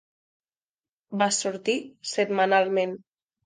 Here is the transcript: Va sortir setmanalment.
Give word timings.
Va 1.23 1.29
sortir 1.41 1.77
setmanalment. 2.17 3.01